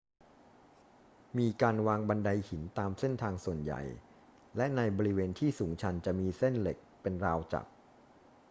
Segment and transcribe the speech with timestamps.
[1.37, 3.81] มีการวางบันไดหินตามเส้นทางส่วนใหญ่
[4.57, 7.65] และในบริเวณที่สูงชันจะมีเส้นเหล็กเป็นราวจับ